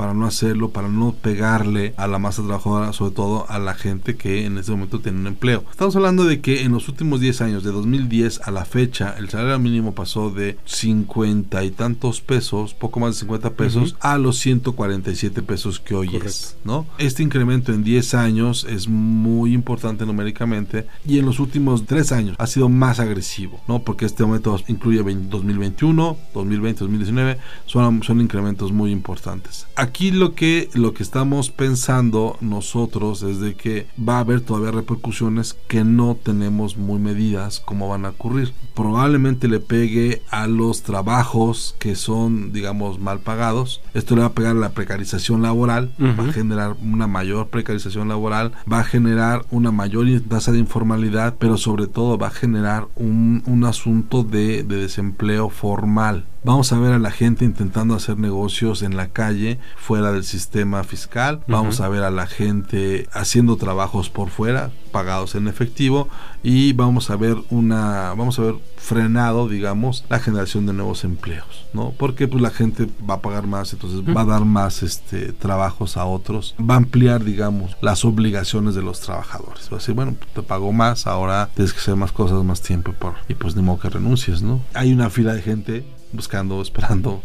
para 0.00 0.14
no 0.14 0.24
hacerlo, 0.24 0.70
para 0.70 0.88
no 0.88 1.12
pegarle 1.12 1.92
a 1.98 2.06
la 2.06 2.18
masa 2.18 2.42
trabajadora, 2.42 2.94
sobre 2.94 3.14
todo 3.14 3.44
a 3.50 3.58
la 3.58 3.74
gente 3.74 4.16
que 4.16 4.46
en 4.46 4.56
este 4.56 4.72
momento 4.72 5.00
tiene 5.00 5.20
un 5.20 5.26
empleo. 5.26 5.62
Estamos 5.70 5.94
hablando 5.94 6.24
de 6.24 6.40
que 6.40 6.62
en 6.62 6.72
los 6.72 6.88
últimos 6.88 7.20
10 7.20 7.42
años, 7.42 7.64
de 7.64 7.70
2010 7.70 8.40
a 8.44 8.50
la 8.50 8.64
fecha, 8.64 9.14
el 9.18 9.28
salario 9.28 9.58
mínimo 9.58 9.94
pasó 9.94 10.30
de 10.30 10.56
50 10.64 11.62
y 11.64 11.70
tantos 11.70 12.22
pesos, 12.22 12.72
poco 12.72 12.98
más 12.98 13.16
de 13.16 13.20
50 13.20 13.50
pesos, 13.50 13.96
a 14.00 14.16
los 14.16 14.38
147 14.38 15.42
pesos 15.42 15.80
que 15.80 15.94
hoy 15.94 16.06
Correcto. 16.06 16.28
es, 16.28 16.56
¿no? 16.64 16.86
Este 16.96 17.22
incremento 17.22 17.74
en 17.74 17.84
10 17.84 18.14
años 18.14 18.66
es 18.70 18.88
muy 18.88 19.52
importante 19.52 20.06
numéricamente 20.06 20.86
y 21.04 21.18
en 21.18 21.26
los 21.26 21.40
últimos 21.40 21.84
3 21.84 22.12
años 22.12 22.36
ha 22.38 22.46
sido 22.46 22.70
más 22.70 23.00
agresivo, 23.00 23.60
¿no? 23.68 23.82
Porque 23.82 24.06
este 24.06 24.22
aumento 24.22 24.58
incluye 24.66 25.02
20 25.02 25.28
2021, 25.28 26.16
2020, 26.32 26.80
2019, 26.80 27.38
son, 27.66 28.02
son 28.02 28.22
incrementos 28.22 28.72
muy 28.72 28.92
importantes. 28.92 29.66
Aquí 29.76 29.89
lo 30.10 30.34
que, 30.34 30.68
lo 30.74 30.94
que 30.94 31.02
estamos 31.02 31.50
pensando 31.50 32.36
nosotros 32.40 33.22
es 33.22 33.40
de 33.40 33.54
que 33.54 33.86
va 33.96 34.16
a 34.16 34.20
haber 34.20 34.40
todavía 34.40 34.72
repercusiones 34.72 35.54
que 35.68 35.84
no 35.84 36.16
tenemos 36.20 36.76
muy 36.76 36.98
medidas 36.98 37.62
cómo 37.64 37.88
van 37.88 38.06
a 38.06 38.10
ocurrir. 38.10 38.52
Probablemente 38.74 39.48
le 39.48 39.60
pegue 39.60 40.22
a 40.30 40.46
los 40.46 40.82
trabajos 40.82 41.76
que 41.78 41.94
son, 41.94 42.52
digamos, 42.52 42.98
mal 42.98 43.20
pagados. 43.20 43.80
Esto 43.94 44.14
le 44.14 44.22
va 44.22 44.28
a 44.28 44.32
pegar 44.32 44.56
a 44.56 44.60
la 44.60 44.70
precarización 44.70 45.42
laboral, 45.42 45.92
va 46.00 46.24
a 46.24 46.32
generar 46.32 46.76
una 46.82 47.06
mayor 47.06 47.48
precarización 47.48 48.08
laboral, 48.08 48.52
va 48.70 48.80
a 48.80 48.84
generar 48.84 49.44
una 49.50 49.70
mayor 49.70 50.00
tasa 50.28 50.52
de 50.52 50.58
informalidad, 50.58 51.36
pero 51.38 51.58
sobre 51.58 51.86
todo 51.86 52.16
va 52.16 52.28
a 52.28 52.30
generar 52.30 52.88
un, 52.96 53.42
un 53.46 53.64
asunto 53.64 54.22
de, 54.22 54.62
de 54.62 54.76
desempleo 54.76 55.50
formal. 55.50 56.24
Vamos 56.42 56.72
a 56.72 56.78
ver 56.78 56.92
a 56.92 56.98
la 56.98 57.10
gente 57.10 57.44
intentando 57.44 57.94
hacer 57.94 58.18
negocios 58.18 58.82
en 58.82 58.96
la 58.96 59.08
calle, 59.08 59.58
fuera 59.76 60.10
del 60.10 60.24
sistema 60.24 60.84
fiscal. 60.84 61.42
Vamos 61.46 61.82
a 61.82 61.88
ver 61.88 62.02
a 62.02 62.10
la 62.10 62.26
gente 62.26 63.08
haciendo 63.12 63.56
trabajos 63.56 64.08
por 64.08 64.30
fuera, 64.30 64.70
pagados 64.90 65.34
en 65.34 65.48
efectivo. 65.48 66.08
Y 66.42 66.72
vamos 66.72 67.10
a 67.10 67.16
ver 67.16 67.36
una, 67.50 68.14
vamos 68.14 68.38
a 68.38 68.42
ver 68.42 68.54
frenado, 68.76 69.48
digamos, 69.48 70.06
la 70.08 70.18
generación 70.18 70.64
de 70.64 70.72
nuevos 70.72 71.04
empleos, 71.04 71.66
¿no? 71.74 71.92
Porque 71.98 72.26
pues 72.26 72.40
la 72.40 72.48
gente 72.48 72.88
va 73.08 73.14
a 73.14 73.20
pagar 73.20 73.46
más, 73.46 73.74
entonces 73.74 74.00
va 74.16 74.22
a 74.22 74.24
dar 74.24 74.46
más 74.46 74.82
este 74.82 75.34
trabajos 75.34 75.98
a 75.98 76.06
otros, 76.06 76.54
va 76.58 76.74
a 76.74 76.78
ampliar, 76.78 77.22
digamos, 77.22 77.76
las 77.82 78.06
obligaciones 78.06 78.74
de 78.74 78.82
los 78.82 79.00
trabajadores. 79.00 79.68
Va 79.70 79.76
a 79.76 79.80
decir, 79.80 79.94
bueno, 79.94 80.16
te 80.34 80.42
pago 80.42 80.72
más, 80.72 81.06
ahora 81.06 81.50
tienes 81.54 81.74
que 81.74 81.80
hacer 81.80 81.96
más 81.96 82.12
cosas, 82.12 82.42
más 82.42 82.62
tiempo, 82.62 82.94
por, 82.94 83.16
y 83.28 83.34
pues 83.34 83.54
ni 83.54 83.62
modo 83.62 83.80
que 83.80 83.90
renuncies, 83.90 84.40
¿no? 84.40 84.62
Hay 84.72 84.94
una 84.94 85.10
fila 85.10 85.34
de 85.34 85.42
gente 85.42 85.84
buscando, 86.12 86.60
esperando 86.62 87.22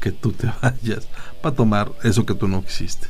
que 0.00 0.12
tú 0.12 0.32
te 0.32 0.50
vayas 0.62 1.08
para 1.42 1.54
tomar 1.54 1.92
eso 2.02 2.26
que 2.26 2.34
tú 2.34 2.48
no 2.48 2.64
quisiste. 2.64 3.06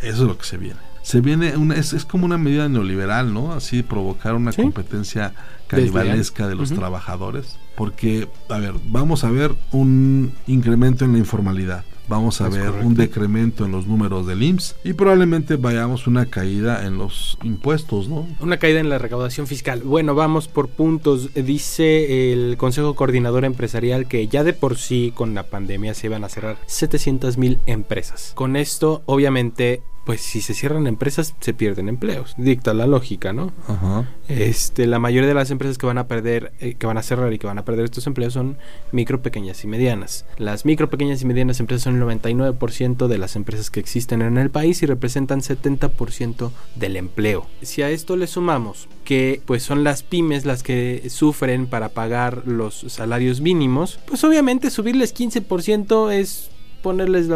Eso 0.00 0.22
es 0.22 0.28
lo 0.28 0.38
que 0.38 0.44
se 0.44 0.56
viene. 0.58 0.80
Se 1.02 1.20
viene 1.20 1.56
una, 1.56 1.74
es, 1.74 1.92
es 1.92 2.04
como 2.04 2.26
una 2.26 2.38
medida 2.38 2.68
neoliberal, 2.68 3.34
¿no? 3.34 3.52
Así 3.52 3.82
provocar 3.82 4.34
una 4.34 4.52
Sí. 4.52 4.62
competencia 4.62 5.34
canibalesca 5.66 6.46
de 6.46 6.54
los 6.54 6.70
trabajadores. 6.72 7.56
Porque, 7.76 8.28
a 8.48 8.58
ver, 8.58 8.74
vamos 8.86 9.24
a 9.24 9.30
ver 9.30 9.54
un 9.72 10.32
incremento 10.46 11.04
en 11.04 11.12
la 11.12 11.18
informalidad. 11.18 11.84
Vamos 12.12 12.42
a 12.42 12.48
Es 12.48 12.54
ver 12.54 12.66
correcto. 12.66 12.86
un 12.86 12.94
decremento 12.94 13.64
en 13.64 13.72
los 13.72 13.86
números 13.86 14.26
del 14.26 14.42
IMSS 14.42 14.76
y 14.84 14.92
probablemente 14.92 15.56
vayamos 15.56 16.06
una 16.06 16.26
caída 16.26 16.86
en 16.86 16.98
los 16.98 17.38
impuestos, 17.42 18.08
¿no? 18.08 18.26
Una 18.40 18.58
caída 18.58 18.80
en 18.80 18.90
la 18.90 18.98
recaudación 18.98 19.46
fiscal. 19.46 19.80
Bueno, 19.82 20.14
vamos 20.14 20.46
por 20.46 20.68
puntos. 20.68 21.30
Dice 21.34 22.32
el 22.34 22.56
Consejo 22.58 22.94
Coordinador 22.94 23.46
Empresarial 23.46 24.06
que 24.08 24.28
ya 24.28 24.44
de 24.44 24.52
por 24.52 24.76
sí 24.76 25.12
con 25.14 25.34
la 25.34 25.44
pandemia 25.44 25.94
se 25.94 26.08
iban 26.08 26.22
a 26.24 26.28
cerrar 26.28 26.58
700 26.66 27.38
mil 27.38 27.60
empresas. 27.66 28.32
Con 28.34 28.56
esto, 28.56 29.02
obviamente, 29.06 29.82
pues 30.04 30.20
si 30.20 30.40
se 30.40 30.54
cierran 30.54 30.86
empresas, 30.86 31.34
se 31.40 31.54
pierden 31.54 31.88
empleos. 31.88 32.34
Dicta 32.36 32.74
la 32.74 32.86
lógica, 32.86 33.32
¿no? 33.32 33.52
Ajá. 33.68 34.08
Este, 34.28 34.86
la 34.86 34.98
mayoría 34.98 35.28
de 35.28 35.34
las 35.34 35.50
empresas 35.50 35.78
que 35.78 35.86
van 35.86 35.98
a 35.98 36.08
perder, 36.08 36.52
eh, 36.60 36.74
que 36.74 36.86
van 36.86 36.98
a 36.98 37.02
cerrar 37.02 37.32
y 37.32 37.38
que 37.38 37.46
van 37.46 37.58
a 37.58 37.64
perder 37.64 37.84
estos 37.84 38.06
empleos 38.06 38.32
son 38.32 38.56
micro, 38.90 39.22
pequeñas 39.22 39.62
y 39.64 39.66
medianas. 39.66 40.24
Las 40.38 40.64
micro, 40.64 40.90
pequeñas 40.90 41.22
y 41.22 41.26
medianas 41.26 41.60
empresas 41.60 41.84
son 41.84 41.96
el 41.96 42.20
99% 42.20 43.06
de 43.06 43.18
las 43.18 43.36
empresas 43.36 43.70
que 43.70 43.80
existen 43.80 44.22
en 44.22 44.38
el 44.38 44.50
país 44.50 44.82
y 44.82 44.86
representan 44.86 45.40
70% 45.40 46.50
del 46.76 46.96
empleo. 46.96 47.46
Si 47.62 47.82
a 47.82 47.90
esto 47.90 48.16
le 48.16 48.26
sumamos 48.26 48.88
que 49.04 49.42
pues 49.46 49.62
son 49.62 49.84
las 49.84 50.02
pymes 50.02 50.44
las 50.44 50.62
que 50.62 51.08
sufren 51.10 51.66
para 51.66 51.90
pagar 51.90 52.42
los 52.46 52.84
salarios 52.88 53.40
mínimos, 53.40 53.98
pues 54.06 54.22
obviamente 54.24 54.70
subirles 54.70 55.14
15% 55.14 56.12
es 56.12 56.51
ponerles 56.82 57.28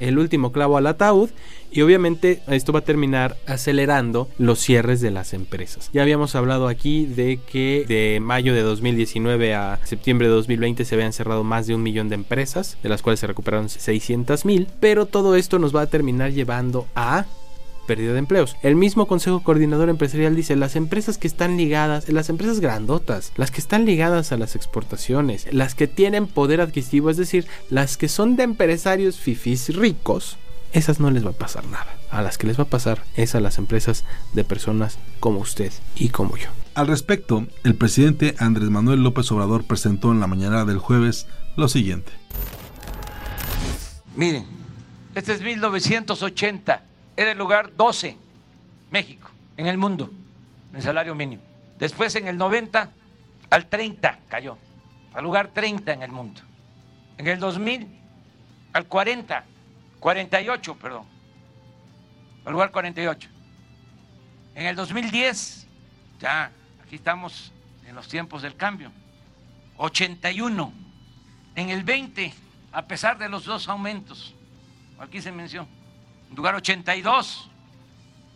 el 0.00 0.18
último 0.18 0.52
clavo 0.52 0.76
al 0.76 0.86
ataúd 0.86 1.30
y 1.70 1.82
obviamente 1.82 2.40
esto 2.46 2.72
va 2.72 2.78
a 2.78 2.84
terminar 2.84 3.36
acelerando 3.46 4.28
los 4.38 4.60
cierres 4.60 5.00
de 5.00 5.10
las 5.10 5.34
empresas. 5.34 5.90
Ya 5.92 6.02
habíamos 6.02 6.36
hablado 6.36 6.68
aquí 6.68 7.04
de 7.04 7.40
que 7.50 7.84
de 7.88 8.20
mayo 8.20 8.54
de 8.54 8.62
2019 8.62 9.54
a 9.54 9.80
septiembre 9.84 10.28
de 10.28 10.34
2020 10.34 10.84
se 10.84 10.94
habían 10.94 11.12
cerrado 11.12 11.42
más 11.42 11.66
de 11.66 11.74
un 11.74 11.82
millón 11.82 12.08
de 12.08 12.14
empresas, 12.14 12.78
de 12.82 12.88
las 12.88 13.02
cuales 13.02 13.20
se 13.20 13.26
recuperaron 13.26 13.68
600 13.68 14.44
mil, 14.44 14.68
pero 14.78 15.06
todo 15.06 15.34
esto 15.34 15.58
nos 15.58 15.74
va 15.74 15.82
a 15.82 15.86
terminar 15.86 16.32
llevando 16.32 16.86
a 16.94 17.26
pérdida 17.86 18.12
de 18.12 18.18
empleos. 18.18 18.56
El 18.62 18.76
mismo 18.76 19.06
Consejo 19.06 19.42
Coordinador 19.42 19.88
Empresarial 19.88 20.34
dice, 20.34 20.56
las 20.56 20.76
empresas 20.76 21.18
que 21.18 21.26
están 21.26 21.56
ligadas, 21.56 22.08
las 22.08 22.28
empresas 22.28 22.60
grandotas, 22.60 23.32
las 23.36 23.50
que 23.50 23.60
están 23.60 23.84
ligadas 23.84 24.32
a 24.32 24.36
las 24.36 24.56
exportaciones, 24.56 25.46
las 25.52 25.74
que 25.74 25.86
tienen 25.86 26.26
poder 26.26 26.60
adquisitivo, 26.60 27.10
es 27.10 27.16
decir, 27.16 27.46
las 27.70 27.96
que 27.96 28.08
son 28.08 28.36
de 28.36 28.44
empresarios 28.44 29.18
fifís 29.18 29.74
ricos, 29.74 30.38
esas 30.72 30.98
no 30.98 31.10
les 31.10 31.24
va 31.24 31.30
a 31.30 31.34
pasar 31.34 31.64
nada. 31.66 31.86
A 32.10 32.20
las 32.22 32.36
que 32.36 32.46
les 32.46 32.58
va 32.58 32.64
a 32.64 32.68
pasar 32.68 33.02
es 33.16 33.34
a 33.34 33.40
las 33.40 33.58
empresas 33.58 34.04
de 34.32 34.44
personas 34.44 34.98
como 35.20 35.38
usted 35.38 35.72
y 35.96 36.08
como 36.08 36.36
yo. 36.36 36.48
Al 36.74 36.88
respecto, 36.88 37.46
el 37.62 37.76
presidente 37.76 38.34
Andrés 38.38 38.70
Manuel 38.70 39.02
López 39.02 39.30
Obrador 39.30 39.64
presentó 39.64 40.10
en 40.10 40.18
la 40.18 40.26
mañana 40.26 40.64
del 40.64 40.78
jueves 40.78 41.28
lo 41.56 41.68
siguiente. 41.68 42.10
Miren, 44.16 44.46
este 45.14 45.32
es 45.32 45.42
1980. 45.42 46.82
Era 47.16 47.32
el 47.32 47.38
lugar 47.38 47.74
12, 47.76 48.16
México, 48.90 49.30
en 49.56 49.66
el 49.66 49.78
mundo, 49.78 50.10
en 50.72 50.82
salario 50.82 51.14
mínimo. 51.14 51.42
Después 51.78 52.14
en 52.16 52.26
el 52.26 52.36
90 52.36 52.90
al 53.50 53.66
30 53.66 54.18
cayó, 54.28 54.58
al 55.12 55.22
lugar 55.22 55.48
30 55.48 55.92
en 55.92 56.02
el 56.02 56.10
mundo. 56.10 56.40
En 57.18 57.26
el 57.28 57.38
2000 57.38 57.86
al 58.72 58.86
40, 58.86 59.44
48, 60.00 60.76
perdón, 60.76 61.06
al 62.44 62.52
lugar 62.52 62.72
48. 62.72 63.28
En 64.56 64.66
el 64.66 64.76
2010, 64.76 65.66
ya 66.20 66.50
aquí 66.84 66.96
estamos 66.96 67.52
en 67.86 67.94
los 67.94 68.08
tiempos 68.08 68.42
del 68.42 68.56
cambio, 68.56 68.90
81. 69.76 70.72
En 71.56 71.70
el 71.70 71.84
20, 71.84 72.34
a 72.72 72.82
pesar 72.86 73.18
de 73.18 73.28
los 73.28 73.44
dos 73.44 73.68
aumentos, 73.68 74.34
aquí 74.98 75.20
se 75.20 75.30
mencionó, 75.30 75.68
lugar 76.34 76.54
82, 76.54 77.50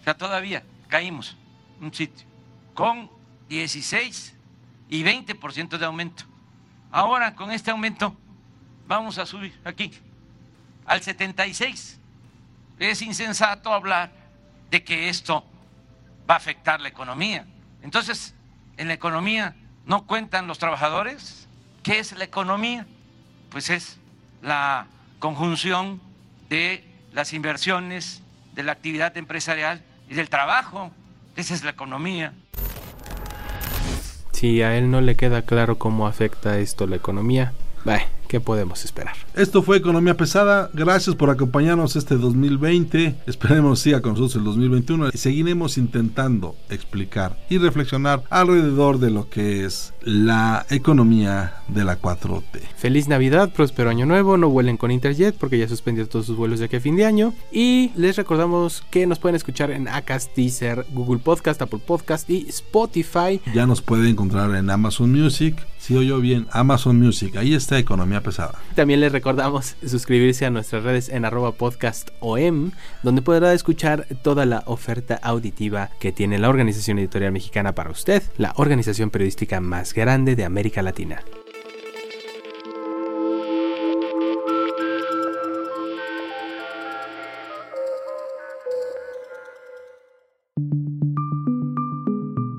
o 0.01 0.05
sea, 0.05 0.15
todavía 0.15 0.63
caímos 0.89 1.37
un 1.81 1.93
sitio, 1.93 2.27
con 2.75 3.11
16 3.49 4.35
y 4.89 5.03
20% 5.03 5.79
de 5.79 5.85
aumento. 5.85 6.25
Ahora, 6.91 7.35
con 7.35 7.51
este 7.51 7.71
aumento, 7.71 8.17
vamos 8.87 9.19
a 9.19 9.27
subir 9.27 9.59
aquí 9.65 9.93
al 10.87 11.03
76. 11.03 12.01
Es 12.79 13.03
insensato 13.03 13.73
hablar 13.73 14.11
de 14.71 14.83
que 14.83 15.09
esto 15.09 15.45
va 16.29 16.35
a 16.35 16.39
afectar 16.39 16.81
la 16.81 16.89
economía. 16.89 17.47
Entonces, 17.83 18.35
en 18.77 18.89
la 18.89 18.95
economía 18.95 19.55
no 19.85 20.07
cuentan 20.07 20.47
los 20.47 20.59
trabajadores. 20.59 21.49
¿Qué 21.83 21.99
es 21.99 22.13
la 22.13 22.25
economía? 22.25 22.87
Pues 23.51 23.71
es 23.71 23.99
la 24.43 24.87
conjunción 25.19 26.01
de 26.49 26.85
las 27.13 27.33
inversiones, 27.33 28.23
de 28.55 28.65
la 28.65 28.73
actividad 28.73 29.17
empresarial 29.17 29.83
y 30.11 30.15
del 30.15 30.29
trabajo. 30.29 30.91
Esa 31.37 31.55
es 31.55 31.63
la 31.63 31.71
economía. 31.71 32.33
Si 34.33 34.63
a 34.63 34.77
él 34.77 34.91
no 34.91 35.01
le 35.01 35.17
queda 35.17 35.43
claro 35.43 35.79
cómo 35.79 36.07
afecta 36.07 36.59
esto 36.59 36.87
la 36.87 36.97
economía, 36.97 37.53
bah, 37.85 38.03
¿qué 38.29 38.41
podemos 38.41 38.85
esperar? 38.85 39.15
Esto 39.35 39.63
fue 39.63 39.77
Economía 39.77 40.17
Pesada. 40.17 40.71
Gracias 40.73 41.15
por 41.17 41.31
acompañarnos 41.31 41.95
este 41.97 42.17
2020. 42.17 43.15
Esperemos 43.27 43.81
siga 43.81 44.01
con 44.01 44.13
nosotros 44.13 44.37
el 44.37 44.45
2021. 44.45 45.11
Y 45.13 45.19
seguiremos 45.19 45.79
intentando 45.79 46.57
explicar 46.69 47.37
y 47.49 47.59
reflexionar 47.59 48.23
alrededor 48.31 48.99
de 48.99 49.11
lo 49.11 49.29
que 49.31 49.65
es 49.65 49.95
la 50.09 50.65
economía 50.71 51.53
de 51.69 51.85
la 51.85 52.01
4T. 52.01 52.61
Feliz 52.77 53.09
Navidad, 53.09 53.53
próspero 53.53 53.91
año 53.91 54.07
nuevo, 54.07 54.39
no 54.39 54.49
vuelen 54.49 54.79
con 54.79 54.91
Interjet 54.91 55.37
porque 55.37 55.59
ya 55.59 55.69
suspendió 55.69 56.09
todos 56.09 56.25
sus 56.25 56.37
vuelos 56.37 56.61
de 56.61 56.65
aquí 56.65 56.77
a 56.77 56.81
fin 56.81 56.97
de 56.97 57.05
año. 57.05 57.35
Y 57.53 57.93
les 57.95 58.17
recordamos 58.17 58.83
que 58.91 59.07
nos 59.07 59.19
pueden 59.19 59.37
escuchar 59.37 59.71
en 59.71 59.87
Acast, 59.87 60.35
Deezer, 60.35 60.87
Google 60.93 61.19
Podcast, 61.19 61.61
Apple 61.61 61.81
Podcast 61.87 62.29
y 62.31 62.47
Spotify. 62.49 63.39
Ya 63.53 63.67
nos 63.67 63.83
puede 63.83 64.09
encontrar 64.09 64.55
en 64.55 64.71
Amazon 64.71 65.13
Music. 65.13 65.55
Si 65.77 65.95
oyó 65.95 66.21
bien, 66.21 66.47
Amazon 66.53 66.99
Music. 66.99 67.37
Ahí 67.37 67.55
está 67.55 67.79
Economía 67.79 68.23
Pesada. 68.23 68.59
También 68.75 69.01
les 69.01 69.13
recordamos 69.13 69.77
suscribirse 69.87 70.45
a 70.45 70.51
nuestras 70.51 70.85
redes 70.85 71.09
en 71.09 71.25
arroba 71.25 71.53
podcast 71.53 72.11
OM, 72.21 72.73
donde 73.03 73.23
podrá 73.23 73.53
escuchar 73.53 74.07
toda 74.23 74.45
la 74.45 74.65
oferta 74.67 75.21
auditiva 75.23 75.91
que 76.01 76.13
tiene 76.13 76.39
la 76.39 76.49
Organización 76.49 76.99
Editorial 76.99 77.33
Mexicana 77.33 77.75
para 77.75 77.91
usted, 77.91 78.23
la 78.39 78.55
organización 78.57 79.11
periodística 79.11 79.61
más 79.61 79.95
grande 79.95 79.98
de 79.99 80.45
América 80.45 80.81
Latina. 80.81 81.25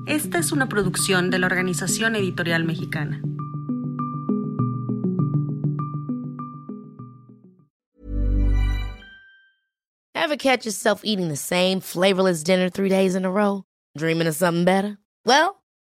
Esta 0.06 0.38
es 0.38 0.52
una 0.52 0.68
producción 0.68 1.30
de 1.30 1.38
la 1.38 1.46
Organización 1.46 2.14
Editorial 2.14 2.64
Mexicana. 2.64 3.22
Ever 10.14 10.36
catch 10.36 10.66
yourself 10.66 11.00
eating 11.04 11.28
the 11.28 11.36
same 11.36 11.80
flavorless 11.80 12.42
dinner 12.42 12.68
three 12.68 12.90
days 12.90 13.14
in 13.14 13.24
a 13.24 13.30
row? 13.30 13.64
Dreaming 13.96 14.26
of 14.26 14.34
something 14.34 14.66
better? 14.66 14.98
Well, 15.24 15.59